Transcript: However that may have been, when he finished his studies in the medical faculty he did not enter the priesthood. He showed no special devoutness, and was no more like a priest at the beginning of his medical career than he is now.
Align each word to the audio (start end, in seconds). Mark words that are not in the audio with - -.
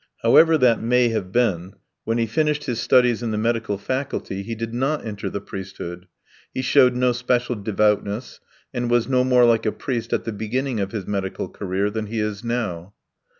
However 0.23 0.57
that 0.57 0.81
may 0.81 1.09
have 1.09 1.31
been, 1.31 1.75
when 2.05 2.17
he 2.17 2.25
finished 2.25 2.63
his 2.63 2.79
studies 2.79 3.21
in 3.21 3.29
the 3.29 3.37
medical 3.37 3.77
faculty 3.77 4.41
he 4.41 4.55
did 4.55 4.73
not 4.73 5.05
enter 5.05 5.29
the 5.29 5.39
priesthood. 5.41 6.07
He 6.51 6.63
showed 6.63 6.95
no 6.95 7.11
special 7.11 7.53
devoutness, 7.53 8.39
and 8.73 8.89
was 8.89 9.07
no 9.07 9.23
more 9.23 9.45
like 9.45 9.67
a 9.67 9.71
priest 9.71 10.11
at 10.11 10.23
the 10.23 10.31
beginning 10.33 10.79
of 10.79 10.91
his 10.91 11.05
medical 11.05 11.49
career 11.49 11.91
than 11.91 12.07
he 12.07 12.19
is 12.19 12.43
now. 12.43 12.95